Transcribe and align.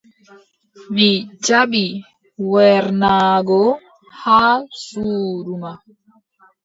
Mi 0.93 1.07
jaɓi 1.45 1.83
wernaago 2.51 3.61
haa 4.21 4.55
suudu 4.83 5.53
ma. 5.61 5.71